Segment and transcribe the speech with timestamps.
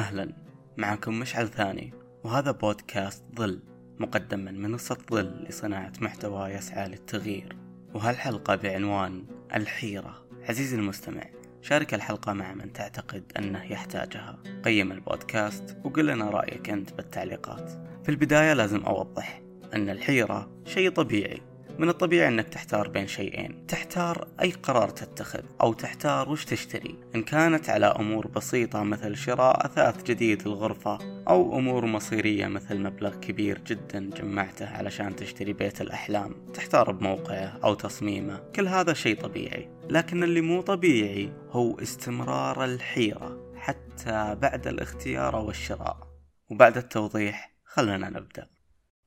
[0.00, 0.32] أهلا
[0.76, 1.92] معكم مشعل ثاني
[2.24, 3.62] وهذا بودكاست ظل
[3.98, 7.56] مقدم من منصة ظل لصناعة محتوى يسعى للتغيير.
[7.94, 9.24] وهالحلقة بعنوان
[9.54, 10.26] الحيرة.
[10.48, 11.24] عزيزي المستمع
[11.62, 14.38] شارك الحلقة مع من تعتقد أنه يحتاجها.
[14.64, 17.70] قيم البودكاست وقل لنا رأيك أنت بالتعليقات.
[18.02, 19.42] في البداية لازم أوضح
[19.74, 21.49] أن الحيرة شيء طبيعي.
[21.80, 23.66] من الطبيعي انك تحتار بين شيئين.
[23.66, 26.94] تحتار أي قرار تتخذ أو تحتار وش تشتري.
[27.14, 30.98] إن كانت على أمور بسيطة مثل شراء أثاث جديد للغرفة
[31.28, 36.34] أو أمور مصيرية مثل مبلغ كبير جدا جمعته علشان تشتري بيت الأحلام.
[36.54, 38.40] تحتار بموقعه أو تصميمه.
[38.54, 39.68] كل هذا شيء طبيعي.
[39.90, 45.96] لكن اللي مو طبيعي هو استمرار الحيرة حتى بعد الاختيار والشراء
[46.50, 48.59] وبعد التوضيح خلنا نبدأ.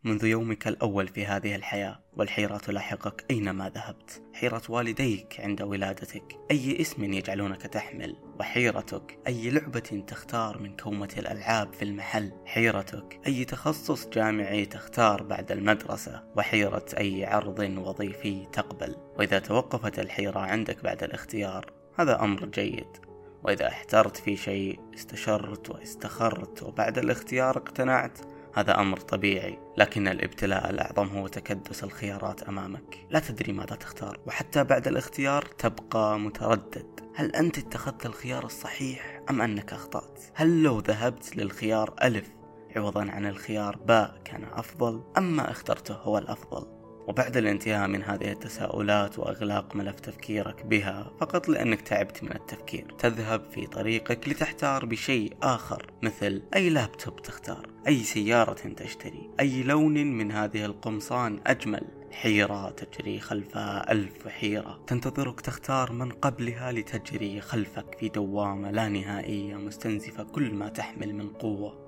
[0.05, 4.21] منذ يومك الأول في هذه الحياة والحيرة تلاحقك أينما ذهبت.
[4.33, 11.73] حيرة والديك عند ولادتك أي اسم يجعلونك تحمل؟ وحيرتك أي لعبة تختار من كومة الألعاب
[11.73, 19.39] في المحل؟ حيرتك أي تخصص جامعي تختار بعد المدرسة؟ وحيرة أي عرض وظيفي تقبل؟ وإذا
[19.39, 21.65] توقفت الحيرة عندك بعد الاختيار
[21.99, 22.97] هذا أمر جيد.
[23.43, 28.32] وإذا احترت في شيء استشرت واستخرت وبعد الاختيار اقتنعت.
[28.53, 33.07] هذا أمر طبيعي لكن الابتلاء الأعظم هو تكدس الخيارات أمامك.
[33.09, 36.99] لا تدري ماذا تختار وحتى بعد الاختيار تبقى متردد.
[37.15, 42.29] هل أنت اتخذت الخيار الصحيح أم أنك أخطأت؟ هل لو ذهبت للخيار ألف
[42.75, 48.31] عوضا عن الخيار باء كان أفضل أم ما اخترته هو الأفضل؟ وبعد الانتهاء من هذه
[48.31, 55.33] التساؤلات وأغلاق ملف تفكيرك بها فقط لأنك تعبت من التفكير تذهب في طريقك لتحتار بشيء
[55.43, 62.69] آخر مثل أي لابتوب تختار أي سيارة تشتري أي لون من هذه القمصان أجمل حيرة
[62.69, 70.23] تجري خلفها ألف حيرة تنتظرك تختار من قبلها لتجري خلفك في دوامة لا نهائية مستنزفة
[70.23, 71.83] كل ما تحمل من قوة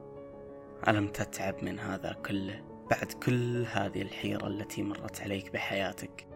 [0.87, 6.27] ألم تتعب من هذا كله؟ بعد كل هذه الحيرة التي مرت عليك بحياتك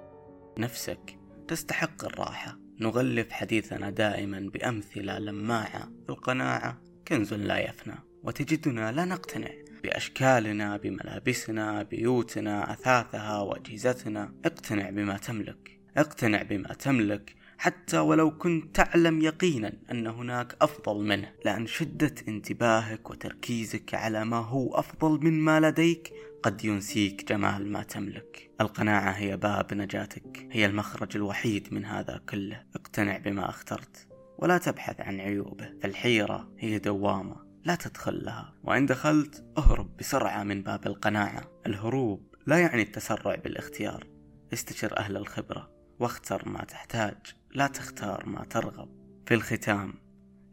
[0.58, 2.60] نفسك تستحق الراحة.
[2.80, 7.96] نغلف حديثنا دائما بأمثلة لماعة القناعة كنز لا يفنى.
[8.24, 9.50] وتجدنا لا نقتنع
[9.84, 14.34] بأشكالنا بملابسنا بيوتنا أثاثها وأجهزتنا.
[14.46, 15.80] اقتنع بما تملك.
[15.98, 21.32] اقتنع بما تملك حتى ولو كنت تعلم يقينا أن هناك أفضل منه.
[21.46, 27.84] لأن شدة انتباهك وتركيزك على ما هو أفضل من ما لديك قد ينسيك جمال ما
[27.84, 28.52] تملك.
[28.62, 30.48] القناعة هي باب نجاتك.
[30.52, 32.64] هي المخرج الوحيد من هذا كله.
[32.76, 35.74] اقتنع بما اخترت ولا تبحث عن عيوبه.
[35.82, 38.54] فالحيرة هي دوامة لا تدخل لها.
[38.64, 41.42] وإن دخلت أهرب بسرعة من باب القناعة.
[41.66, 44.08] الهروب لا يعني التسرع بالاختيار.
[44.54, 47.39] استشر أهل الخبرة واختر ما تحتاج.
[47.52, 48.90] لا تختار ما ترغب
[49.26, 49.94] في الختام.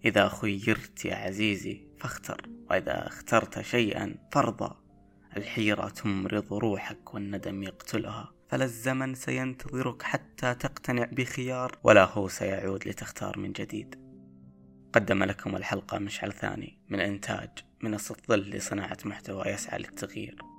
[0.04, 4.76] إذا خيرت يا عزيزي فاختر وإذا اخترت شيئا فارضى.
[5.36, 8.32] الحيرة تمرض روحك والندم يقتلها.
[8.48, 13.94] فلا الزمن سينتظرك حتى تقتنع بخيار ولا هو سيعود لتختار من جديد.
[14.92, 20.55] قدم لكم الحلقة مشعل ثاني من إنتاج منصة ظل لصناعة محتوى يسعى للتغيير.